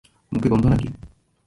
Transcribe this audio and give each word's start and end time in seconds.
মুখে 0.31 0.47
গন্ধ 0.49 0.65
নাকি? 0.65 0.87